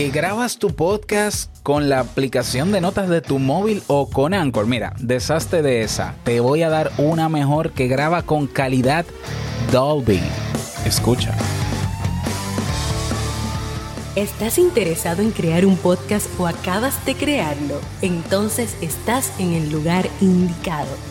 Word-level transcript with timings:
que 0.00 0.08
grabas 0.08 0.56
tu 0.56 0.74
podcast 0.74 1.54
con 1.62 1.90
la 1.90 2.00
aplicación 2.00 2.72
de 2.72 2.80
notas 2.80 3.10
de 3.10 3.20
tu 3.20 3.38
móvil 3.38 3.82
o 3.86 4.08
con 4.08 4.32
Anchor. 4.32 4.66
Mira, 4.66 4.94
deshazte 4.98 5.60
de 5.60 5.82
esa. 5.82 6.14
Te 6.24 6.40
voy 6.40 6.62
a 6.62 6.70
dar 6.70 6.90
una 6.96 7.28
mejor 7.28 7.72
que 7.72 7.86
graba 7.86 8.22
con 8.22 8.46
calidad 8.46 9.04
Dolby. 9.70 10.22
Escucha. 10.86 11.36
¿Estás 14.16 14.56
interesado 14.56 15.20
en 15.20 15.32
crear 15.32 15.66
un 15.66 15.76
podcast 15.76 16.30
o 16.40 16.46
acabas 16.46 17.04
de 17.04 17.14
crearlo? 17.14 17.78
Entonces 18.00 18.78
estás 18.80 19.38
en 19.38 19.52
el 19.52 19.70
lugar 19.70 20.08
indicado 20.22 21.10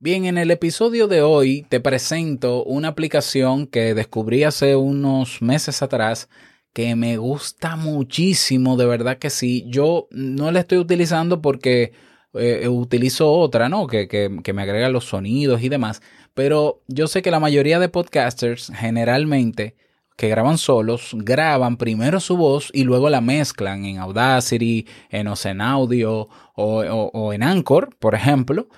Bien, 0.00 0.24
en 0.26 0.36
el 0.36 0.50
episodio 0.50 1.08
de 1.08 1.22
hoy 1.22 1.64
te 1.68 1.80
presento 1.80 2.62
una 2.64 2.88
aplicación 2.88 3.66
que 3.66 3.94
descubrí 3.94 4.44
hace 4.44 4.76
unos 4.76 5.40
meses 5.40 5.80
atrás 5.82 6.28
que 6.74 6.94
me 6.96 7.16
gusta 7.16 7.76
muchísimo, 7.76 8.76
de 8.76 8.84
verdad 8.84 9.18
que 9.18 9.30
sí. 9.30 9.64
Yo 9.68 10.08
no 10.10 10.50
la 10.50 10.60
estoy 10.60 10.78
utilizando 10.78 11.40
porque 11.40 11.92
eh, 12.34 12.68
utilizo 12.68 13.32
otra, 13.32 13.68
¿no? 13.68 13.86
Que, 13.86 14.08
que 14.08 14.52
me 14.52 14.62
agrega 14.62 14.88
los 14.90 15.06
sonidos 15.06 15.62
y 15.62 15.68
demás. 15.70 16.02
Pero 16.34 16.82
yo 16.88 17.06
sé 17.06 17.22
que 17.22 17.30
la 17.30 17.40
mayoría 17.40 17.78
de 17.78 17.88
podcasters 17.88 18.70
generalmente 18.74 19.76
que 20.16 20.28
graban 20.28 20.58
solos, 20.58 21.10
graban 21.14 21.76
primero 21.76 22.20
su 22.20 22.36
voz 22.36 22.70
y 22.72 22.84
luego 22.84 23.10
la 23.10 23.20
mezclan 23.20 23.84
en 23.84 23.98
Audacity, 23.98 24.86
en 25.10 25.26
Ocean 25.26 25.60
Audio 25.60 26.28
o, 26.54 27.10
o 27.12 27.32
en 27.32 27.42
Anchor, 27.42 27.96
por 27.98 28.14
ejemplo. 28.14 28.68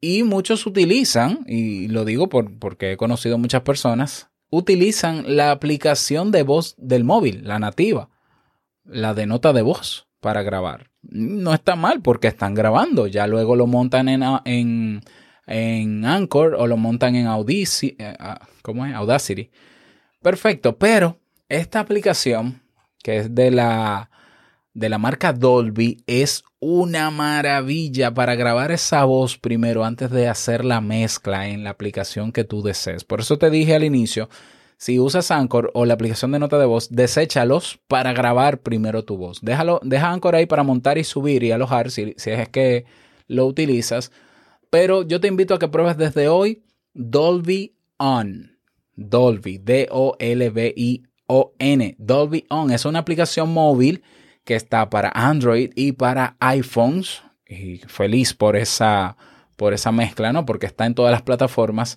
Y 0.00 0.22
muchos 0.22 0.64
utilizan, 0.66 1.44
y 1.48 1.88
lo 1.88 2.04
digo 2.04 2.28
por, 2.28 2.56
porque 2.58 2.92
he 2.92 2.96
conocido 2.96 3.36
muchas 3.36 3.62
personas, 3.62 4.30
utilizan 4.50 5.36
la 5.36 5.50
aplicación 5.50 6.30
de 6.30 6.44
voz 6.44 6.76
del 6.78 7.02
móvil, 7.04 7.42
la 7.44 7.58
nativa, 7.58 8.08
la 8.84 9.14
de 9.14 9.26
nota 9.26 9.52
de 9.52 9.62
voz 9.62 10.06
para 10.20 10.42
grabar. 10.42 10.90
No 11.02 11.52
está 11.52 11.74
mal 11.74 12.00
porque 12.00 12.28
están 12.28 12.54
grabando, 12.54 13.08
ya 13.08 13.26
luego 13.26 13.56
lo 13.56 13.66
montan 13.66 14.08
en, 14.08 14.22
en, 14.44 15.00
en 15.46 16.04
Anchor 16.04 16.54
o 16.54 16.66
lo 16.68 16.76
montan 16.76 17.16
en 17.16 17.26
Audacity, 17.26 17.96
eh, 17.98 18.14
ah, 18.20 18.46
¿cómo 18.62 18.86
es? 18.86 18.94
Audacity. 18.94 19.50
Perfecto, 20.22 20.78
pero 20.78 21.20
esta 21.48 21.80
aplicación, 21.80 22.62
que 23.02 23.18
es 23.18 23.34
de 23.34 23.50
la, 23.50 24.10
de 24.74 24.88
la 24.88 24.98
marca 24.98 25.32
Dolby, 25.32 26.02
es 26.06 26.44
una 26.58 27.10
maravilla 27.10 28.12
para 28.12 28.34
grabar 28.34 28.72
esa 28.72 29.04
voz 29.04 29.38
primero 29.38 29.84
antes 29.84 30.10
de 30.10 30.28
hacer 30.28 30.64
la 30.64 30.80
mezcla 30.80 31.48
en 31.48 31.62
la 31.62 31.70
aplicación 31.70 32.32
que 32.32 32.44
tú 32.44 32.62
desees. 32.62 33.04
Por 33.04 33.20
eso 33.20 33.38
te 33.38 33.48
dije 33.48 33.76
al 33.76 33.84
inicio, 33.84 34.28
si 34.76 34.98
usas 34.98 35.30
Anchor 35.30 35.70
o 35.74 35.84
la 35.84 35.94
aplicación 35.94 36.32
de 36.32 36.40
nota 36.40 36.58
de 36.58 36.66
voz, 36.66 36.88
deséchalos 36.90 37.80
para 37.86 38.12
grabar 38.12 38.60
primero 38.60 39.04
tu 39.04 39.16
voz. 39.16 39.40
Déjalo, 39.40 39.80
deja 39.84 40.10
Anchor 40.10 40.34
ahí 40.34 40.46
para 40.46 40.64
montar 40.64 40.98
y 40.98 41.04
subir 41.04 41.44
y 41.44 41.52
alojar 41.52 41.92
si, 41.92 42.14
si 42.16 42.30
es 42.30 42.48
que 42.48 42.86
lo 43.28 43.46
utilizas. 43.46 44.10
Pero 44.68 45.02
yo 45.02 45.20
te 45.20 45.28
invito 45.28 45.54
a 45.54 45.58
que 45.60 45.68
pruebes 45.68 45.96
desde 45.96 46.28
hoy 46.28 46.64
Dolby 46.92 47.76
On. 47.98 48.57
Dolby, 48.98 49.58
D-O-L-B-I-O-N. 49.58 49.96
Dolby 51.98 52.44
On 52.50 52.70
es 52.70 52.84
una 52.84 52.98
aplicación 52.98 53.52
móvil 53.52 54.02
que 54.44 54.56
está 54.56 54.90
para 54.90 55.10
Android 55.14 55.70
y 55.74 55.92
para 55.92 56.36
iPhones. 56.40 57.22
Y 57.46 57.78
feliz 57.86 58.34
por 58.34 58.56
esa, 58.56 59.16
por 59.56 59.72
esa 59.72 59.92
mezcla, 59.92 60.32
¿no? 60.32 60.44
Porque 60.44 60.66
está 60.66 60.84
en 60.84 60.94
todas 60.94 61.12
las 61.12 61.22
plataformas, 61.22 61.96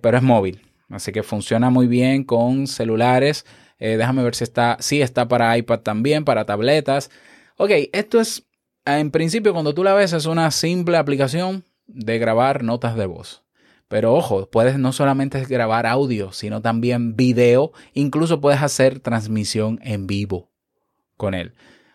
pero 0.00 0.16
es 0.16 0.22
móvil. 0.22 0.62
Así 0.90 1.12
que 1.12 1.22
funciona 1.22 1.70
muy 1.70 1.86
bien 1.86 2.24
con 2.24 2.66
celulares. 2.66 3.44
Eh, 3.78 3.96
déjame 3.96 4.22
ver 4.24 4.34
si 4.34 4.44
está. 4.44 4.76
Sí, 4.80 5.02
está 5.02 5.28
para 5.28 5.56
iPad 5.56 5.80
también, 5.80 6.24
para 6.24 6.46
tabletas. 6.46 7.10
Ok, 7.56 7.70
esto 7.92 8.20
es, 8.20 8.46
en 8.84 9.10
principio, 9.10 9.52
cuando 9.52 9.74
tú 9.74 9.84
la 9.84 9.94
ves, 9.94 10.12
es 10.12 10.26
una 10.26 10.50
simple 10.50 10.96
aplicación 10.96 11.64
de 11.86 12.18
grabar 12.18 12.64
notas 12.64 12.96
de 12.96 13.06
voz. 13.06 13.44
Pero 13.88 14.14
ojo, 14.14 14.48
puedes 14.50 14.78
no 14.78 14.92
solamente 14.92 15.42
grabar 15.46 15.86
audio, 15.86 16.32
sino 16.32 16.60
también 16.60 17.16
video. 17.16 17.72
Incluso 17.94 18.40
puedes 18.40 18.62
hacer 18.62 19.00
transmisión 19.00 19.80
en 19.82 20.06
vivo 20.06 20.50
con 21.16 21.34
él. 21.34 21.54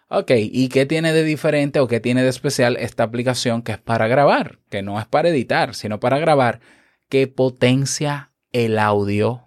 Ok, 0.09 0.31
¿y 0.35 0.69
qué 0.69 0.85
tiene 0.85 1.13
de 1.13 1.23
diferente 1.23 1.79
o 1.79 1.87
qué 1.87 1.99
tiene 1.99 2.23
de 2.23 2.29
especial 2.29 2.77
esta 2.77 3.03
aplicación 3.03 3.61
que 3.61 3.71
es 3.73 3.77
para 3.79 4.07
grabar? 4.07 4.59
Que 4.69 4.81
no 4.81 4.99
es 4.99 5.07
para 5.07 5.29
editar, 5.29 5.75
sino 5.75 5.99
para 5.99 6.19
grabar, 6.19 6.59
que 7.09 7.27
potencia 7.27 8.31
el 8.51 8.77
audio 8.77 9.41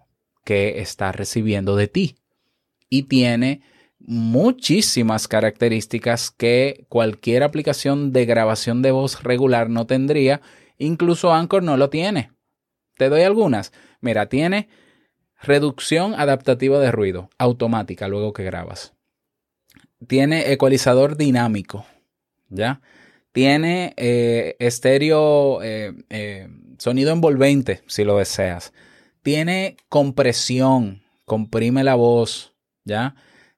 que 0.44 0.80
está 0.80 1.12
recibiendo 1.12 1.76
de 1.76 1.88
ti. 1.88 2.16
Y 2.88 3.04
tiene 3.04 3.62
muchísimas 3.98 5.28
características 5.28 6.30
que 6.30 6.86
cualquier 6.88 7.42
aplicación 7.42 8.12
de 8.12 8.24
grabación 8.24 8.82
de 8.82 8.92
voz 8.92 9.22
regular 9.22 9.68
no 9.68 9.86
tendría. 9.86 10.40
Incluso 10.78 11.32
Anchor 11.32 11.62
no 11.62 11.76
lo 11.76 11.90
tiene. 11.90 12.30
Te 12.96 13.08
doy 13.08 13.22
algunas. 13.22 13.72
Mira, 14.00 14.28
tiene 14.28 14.68
reducción 15.42 16.14
adaptativa 16.14 16.78
de 16.78 16.92
ruido 16.92 17.30
automática 17.38 18.08
luego 18.08 18.32
que 18.32 18.44
grabas 18.44 18.96
tiene 20.06 20.52
ecualizador 20.52 21.16
dinámico, 21.16 21.86
¿ya? 22.48 22.80
Tiene 23.32 23.94
eh, 23.96 24.56
estéreo, 24.58 25.62
eh, 25.62 25.92
eh, 26.10 26.48
sonido 26.78 27.12
envolvente, 27.12 27.82
si 27.86 28.04
lo 28.04 28.18
deseas. 28.18 28.72
Tiene 29.22 29.76
compresión, 29.88 31.02
comprime 31.24 31.84
la 31.84 31.94
voz, 31.94 32.54
¿ya? 32.84 33.14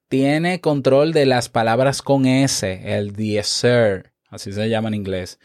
Tiene 0.09 0.61
control 0.61 1.13
de 1.13 1.27
las 1.27 1.49
palabras 1.49 2.03
con 2.03 2.27
S, 2.27 2.81
el 2.97 3.13
deesser, 3.13 4.13
así 4.31 4.53
se 4.53 4.69
llama 4.69 4.89
en 4.89 4.95
inglés. 4.95 5.39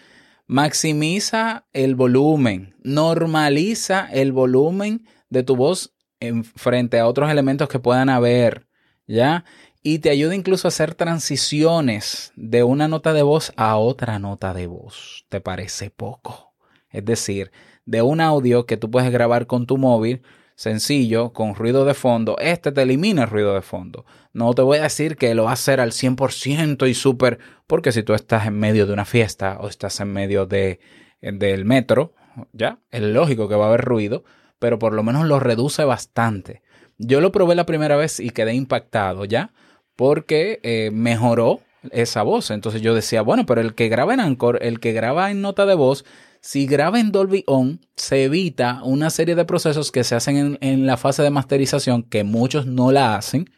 Maximiza 0.53 1.65
el 1.73 1.95
volumen, 1.95 2.75
normaliza 2.83 4.07
el 4.11 4.31
volumen 4.31 5.07
de 5.31 5.41
tu 5.41 5.55
voz 5.55 5.95
en, 6.19 6.43
frente 6.43 6.99
a 6.99 7.07
otros 7.07 7.31
elementos 7.31 7.67
que 7.67 7.79
puedan 7.79 8.07
haber, 8.07 8.67
¿ya? 9.07 9.45
y 9.81 9.97
te 9.97 10.11
ayuda 10.11 10.35
incluso 10.35 10.67
a 10.67 10.69
hacer 10.69 10.93
transiciones 10.93 12.33
de 12.35 12.61
una 12.61 12.87
nota 12.87 13.13
de 13.13 13.23
voz 13.23 13.51
a 13.57 13.77
otra 13.77 14.19
nota 14.19 14.53
de 14.53 14.67
voz. 14.67 15.25
¿Te 15.27 15.41
parece 15.41 15.89
poco? 15.89 16.53
Es 16.91 17.03
decir, 17.03 17.51
de 17.87 18.03
un 18.03 18.21
audio 18.21 18.67
que 18.67 18.77
tú 18.77 18.91
puedes 18.91 19.11
grabar 19.11 19.47
con 19.47 19.65
tu 19.65 19.79
móvil, 19.79 20.21
sencillo, 20.55 21.33
con 21.33 21.55
ruido 21.55 21.85
de 21.85 21.93
fondo, 21.93 22.37
este 22.39 22.71
te 22.71 22.81
elimina 22.81 23.23
el 23.23 23.29
ruido 23.29 23.53
de 23.53 23.61
fondo. 23.61 24.05
No 24.33 24.53
te 24.53 24.61
voy 24.61 24.79
a 24.79 24.83
decir 24.83 25.17
que 25.17 25.35
lo 25.35 25.45
va 25.45 25.51
a 25.51 25.53
hacer 25.53 25.79
al 25.79 25.91
100% 25.91 26.89
y 26.89 26.93
súper, 26.93 27.39
porque 27.67 27.91
si 27.91 28.03
tú 28.03 28.13
estás 28.13 28.47
en 28.47 28.57
medio 28.57 28.85
de 28.85 28.93
una 28.93 29.05
fiesta 29.05 29.57
o 29.59 29.67
estás 29.67 29.99
en 29.99 30.11
medio 30.13 30.45
de, 30.45 30.79
del 31.21 31.65
metro, 31.65 32.13
ya, 32.51 32.79
es 32.91 33.01
lógico 33.01 33.47
que 33.47 33.55
va 33.55 33.65
a 33.65 33.67
haber 33.69 33.81
ruido, 33.81 34.23
pero 34.59 34.79
por 34.79 34.93
lo 34.93 35.03
menos 35.03 35.27
lo 35.27 35.39
reduce 35.39 35.83
bastante. 35.83 36.61
Yo 36.97 37.21
lo 37.21 37.31
probé 37.31 37.55
la 37.55 37.65
primera 37.65 37.95
vez 37.95 38.19
y 38.19 38.29
quedé 38.29 38.53
impactado, 38.53 39.25
¿ya? 39.25 39.51
porque 39.95 40.59
eh, 40.63 40.89
mejoró 40.91 41.61
esa 41.91 42.23
voz. 42.23 42.51
Entonces 42.51 42.81
yo 42.81 42.93
decía, 42.95 43.21
bueno, 43.21 43.45
pero 43.45 43.61
el 43.61 43.75
que 43.75 43.89
graba 43.89 44.13
en 44.13 44.19
Anchor, 44.19 44.59
el 44.61 44.79
que 44.79 44.93
graba 44.93 45.31
en 45.31 45.41
nota 45.41 45.65
de 45.65 45.75
voz, 45.75 46.05
si 46.43 46.67
graba 46.67 46.99
en 46.99 47.13
Dolby 47.13 47.45
On, 47.47 47.79
se 47.95 48.25
evita 48.25 48.83
una 48.83 49.09
serie 49.09 49.33
de 49.33 49.45
procesos 49.45 49.93
que 49.93 50.03
se 50.03 50.13
hacen 50.13 50.35
en, 50.35 50.57
en 50.59 50.85
la 50.85 50.97
fase 50.97 51.23
de 51.23 51.29
masterización, 51.29 52.03
que 52.03 52.25
muchos 52.25 52.65
no 52.65 52.91
la 52.91 53.15
hacen, 53.15 53.49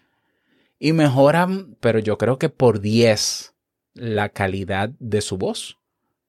y 0.77 0.93
mejoran, 0.93 1.77
pero 1.79 1.97
yo 1.97 2.19
creo 2.19 2.37
que 2.37 2.49
por 2.49 2.81
10 2.81 3.55
la 3.95 4.29
calidad 4.29 4.91
de 4.99 5.21
su 5.21 5.37
voz. 5.37 5.79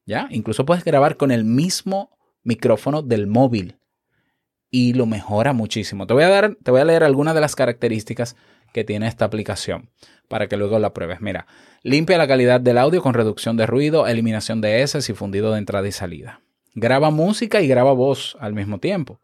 ¿Ya? 0.07 0.29
Incluso 0.31 0.65
puedes 0.65 0.83
grabar 0.83 1.19
con 1.19 1.31
el 1.31 1.45
mismo 1.45 2.17
micrófono 2.43 3.03
del 3.03 3.27
móvil 3.27 3.77
y 4.71 4.95
lo 4.95 5.05
mejora 5.05 5.53
muchísimo. 5.53 6.07
Te 6.07 6.15
voy 6.15 6.23
a 6.23 6.29
dar, 6.29 6.57
te 6.63 6.71
voy 6.71 6.81
a 6.81 6.87
leer 6.87 7.05
algunas 7.05 7.35
de 7.35 7.43
las 7.43 7.55
características 7.55 8.35
que 8.73 8.85
tiene 8.85 9.09
esta 9.09 9.27
aplicación 9.27 9.91
para 10.29 10.47
que 10.47 10.57
luego 10.57 10.79
la 10.79 10.95
pruebes. 10.95 11.21
Mira, 11.21 11.47
limpia 11.83 12.17
la 12.17 12.29
calidad 12.29 12.63
del 12.63 12.79
audio 12.79 13.03
con 13.03 13.13
reducción 13.13 13.59
de 13.59 13.67
ruido, 13.67 14.07
eliminación 14.07 14.63
de 14.63 14.83
S 14.83 14.99
y 14.99 15.15
fundido 15.15 15.53
de 15.53 15.59
entrada 15.59 15.87
y 15.87 15.93
salida. 15.93 16.41
Graba 16.79 17.11
música 17.11 17.63
y 17.63 17.69
graba 17.69 17.93
voz 17.93 18.37
al 18.39 18.53
mismo 18.53 18.79
tiempo. 18.79 19.19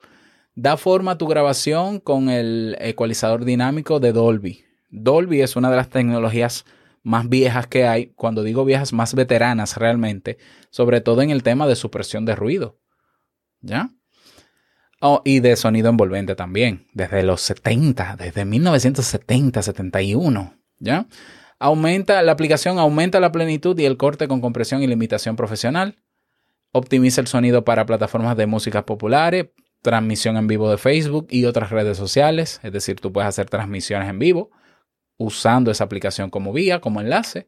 Da 0.55 0.79
forma 0.79 1.13
a 1.13 1.19
tu 1.19 1.27
grabación 1.27 2.01
con 2.01 2.31
el 2.31 2.79
ecualizador 2.81 3.45
dinámico 3.45 4.01
de 4.01 4.13
Dolby. 4.13 4.65
Dolby 4.89 5.43
es 5.43 5.55
una 5.55 5.71
de 5.71 5.77
las 5.77 5.91
tecnologías 5.91 6.65
más 7.03 7.29
viejas 7.29 7.67
que 7.67 7.87
hay, 7.87 8.07
cuando 8.17 8.43
digo 8.43 8.65
viejas, 8.65 8.95
más 8.95 9.15
veteranas 9.15 9.77
realmente, 9.77 10.39
sobre 10.71 11.03
todo 11.03 11.21
en 11.21 11.29
el 11.29 11.43
tema 11.43 11.67
de 11.67 11.77
supresión 11.77 12.25
de 12.25 12.35
ruido. 12.37 12.79
¿Ya? 13.61 13.91
Oh, 15.03 15.21
y 15.23 15.41
de 15.41 15.57
sonido 15.57 15.91
envolvente 15.91 16.35
también, 16.35 16.87
desde 16.95 17.23
los 17.23 17.43
70, 17.43 18.17
desde 18.17 18.47
1970, 18.47 19.61
71, 19.61 20.55
¿ya? 20.79 21.07
Aumenta, 21.59 22.23
la 22.23 22.33
aplicación 22.33 22.79
aumenta 22.79 23.21
la 23.21 23.31
plenitud 23.31 23.79
y 23.79 23.85
el 23.85 23.99
corte 23.99 24.27
con 24.27 24.41
compresión 24.41 24.83
y 24.83 24.87
limitación 24.87 25.37
profesional. 25.37 25.99
Optimiza 26.73 27.21
el 27.21 27.27
sonido 27.27 27.65
para 27.65 27.87
plataformas 27.87 28.37
de 28.37 28.47
música 28.47 28.85
populares, 28.85 29.47
transmisión 29.83 30.37
en 30.37 30.47
vivo 30.47 30.71
de 30.71 30.79
Facebook 30.79 31.27
y 31.31 31.45
otras 31.45 31.71
redes 31.71 31.97
sociales. 31.97 32.61
Es 32.63 32.73
decir, 32.73 33.01
tú 33.01 33.13
puedes 33.13 33.29
hacer 33.29 33.49
transmisiones 33.49 34.09
en 34.09 34.19
vivo 34.19 34.51
usando 35.19 35.71
esa 35.71 35.85
aplicación 35.85 36.31
como 36.31 36.53
vía, 36.53 36.81
como 36.81 37.01
enlace. 37.01 37.47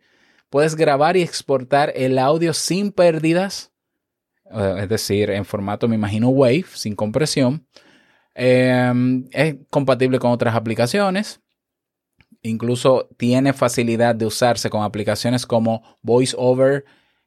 Puedes 0.51 0.77
grabar 0.77 1.17
y 1.17 1.23
exportar 1.23 1.93
el 1.97 2.19
audio 2.19 2.53
sin 2.55 2.93
pérdidas 2.93 3.75
eh, 4.51 4.77
es 4.83 4.89
decir, 4.89 5.31
en 5.31 5.45
formato, 5.45 5.89
me 5.89 5.97
imagino, 5.97 6.29
Wave, 6.29 6.67
sin 6.75 6.95
compresión. 6.95 7.67
Em, 8.35 9.27
es 9.33 9.57
compatible 9.71 10.19
con 10.19 10.33
otras 10.33 10.55
aplicaciones. 10.55 11.41
Incluso 12.43 13.09
tiene 13.17 13.53
facilidad 13.53 14.15
de 14.15 14.27
usarse 14.27 14.69
con 14.71 14.83
aplicaciones 14.83 15.47
como 15.47 15.83
VoiceOver 16.03 16.85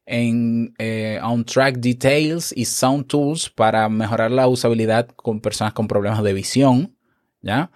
en 0.07 0.73
eh, 0.79 1.19
On 1.21 1.43
Track 1.43 1.75
Details 1.77 2.53
y 2.55 2.65
Sound 2.65 3.07
Tools 3.07 3.49
para 3.49 3.87
mejorar 3.89 4.31
la 4.31 4.47
usabilidad 4.47 5.07
con 5.09 5.41
personas 5.41 5.73
con 5.73 5.87
problemas 5.87 6.23
de 6.23 6.33
visión. 6.33 6.95
¿Ya? 7.41 7.69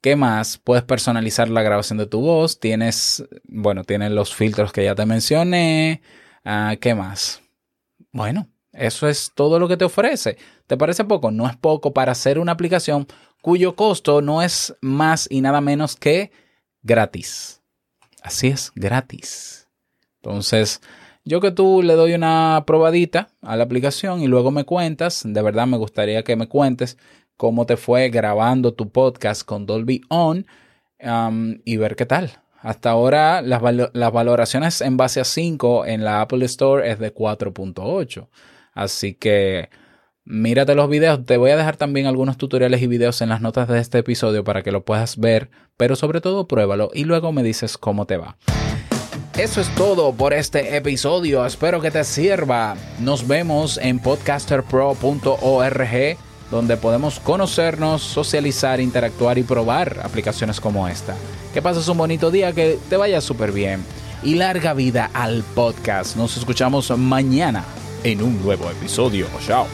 ¿Qué 0.00 0.16
más? 0.16 0.58
Puedes 0.58 0.84
personalizar 0.84 1.48
la 1.48 1.62
grabación 1.62 1.98
de 1.98 2.06
tu 2.06 2.20
voz. 2.20 2.58
Tienes, 2.58 3.24
bueno, 3.44 3.84
tienes 3.84 4.12
los 4.12 4.34
filtros 4.34 4.72
que 4.72 4.84
ya 4.84 4.94
te 4.94 5.06
mencioné. 5.06 6.02
Ah, 6.44 6.76
¿Qué 6.80 6.94
más? 6.94 7.42
Bueno, 8.12 8.48
eso 8.72 9.08
es 9.08 9.32
todo 9.34 9.58
lo 9.58 9.68
que 9.68 9.76
te 9.76 9.84
ofrece. 9.84 10.38
¿Te 10.66 10.76
parece 10.76 11.04
poco? 11.04 11.30
No 11.30 11.48
es 11.48 11.56
poco 11.56 11.92
para 11.92 12.12
hacer 12.12 12.38
una 12.38 12.52
aplicación 12.52 13.06
cuyo 13.42 13.76
costo 13.76 14.22
no 14.22 14.42
es 14.42 14.74
más 14.80 15.26
y 15.30 15.40
nada 15.40 15.60
menos 15.60 15.96
que 15.96 16.30
gratis. 16.82 17.60
Así 18.22 18.48
es, 18.48 18.72
gratis. 18.74 19.68
Entonces, 20.22 20.80
yo 21.24 21.40
que 21.40 21.50
tú 21.50 21.82
le 21.82 21.94
doy 21.94 22.14
una 22.14 22.64
probadita 22.66 23.28
a 23.42 23.56
la 23.56 23.64
aplicación 23.64 24.22
y 24.22 24.26
luego 24.26 24.50
me 24.50 24.64
cuentas, 24.64 25.22
de 25.24 25.42
verdad 25.42 25.66
me 25.66 25.76
gustaría 25.76 26.24
que 26.24 26.36
me 26.36 26.48
cuentes 26.48 26.98
cómo 27.36 27.66
te 27.66 27.76
fue 27.76 28.08
grabando 28.08 28.74
tu 28.74 28.90
podcast 28.90 29.44
con 29.44 29.66
Dolby 29.66 30.02
On 30.08 30.46
um, 31.00 31.56
y 31.64 31.76
ver 31.76 31.96
qué 31.96 32.06
tal. 32.06 32.30
Hasta 32.60 32.90
ahora 32.90 33.42
las, 33.42 33.60
las 33.92 34.12
valoraciones 34.12 34.80
en 34.80 34.96
base 34.96 35.20
a 35.20 35.24
5 35.24 35.86
en 35.86 36.04
la 36.04 36.20
Apple 36.20 36.44
Store 36.44 36.88
es 36.88 37.00
de 37.00 37.12
4.8. 37.12 38.28
Así 38.72 39.14
que 39.14 39.68
mírate 40.24 40.76
los 40.76 40.88
videos. 40.88 41.24
Te 41.26 41.36
voy 41.36 41.50
a 41.50 41.56
dejar 41.56 41.76
también 41.76 42.06
algunos 42.06 42.36
tutoriales 42.36 42.80
y 42.80 42.86
videos 42.86 43.20
en 43.20 43.30
las 43.30 43.40
notas 43.40 43.66
de 43.66 43.80
este 43.80 43.98
episodio 43.98 44.44
para 44.44 44.62
que 44.62 44.70
lo 44.70 44.84
puedas 44.84 45.16
ver, 45.18 45.50
pero 45.76 45.96
sobre 45.96 46.20
todo 46.20 46.46
pruébalo 46.46 46.90
y 46.94 47.04
luego 47.04 47.32
me 47.32 47.42
dices 47.42 47.76
cómo 47.76 48.06
te 48.06 48.16
va. 48.16 48.36
Eso 49.36 49.60
es 49.62 49.74
todo 49.74 50.12
por 50.12 50.34
este 50.34 50.76
episodio. 50.76 51.46
Espero 51.46 51.80
que 51.80 51.90
te 51.90 52.04
sirva. 52.04 52.76
Nos 52.98 53.26
vemos 53.26 53.78
en 53.78 53.98
podcasterpro.org 53.98 56.16
donde 56.50 56.76
podemos 56.76 57.18
conocernos, 57.18 58.02
socializar, 58.02 58.78
interactuar 58.78 59.38
y 59.38 59.42
probar 59.42 60.00
aplicaciones 60.04 60.60
como 60.60 60.86
esta. 60.86 61.14
Que 61.54 61.62
pases 61.62 61.88
un 61.88 61.96
bonito 61.96 62.30
día, 62.30 62.52
que 62.52 62.78
te 62.90 62.98
vaya 62.98 63.22
súper 63.22 63.52
bien 63.52 63.82
y 64.22 64.34
larga 64.34 64.74
vida 64.74 65.10
al 65.14 65.42
podcast. 65.54 66.14
Nos 66.16 66.36
escuchamos 66.36 66.90
mañana 66.98 67.64
en 68.04 68.22
un 68.22 68.42
nuevo 68.42 68.70
episodio. 68.70 69.28
Chao. 69.46 69.66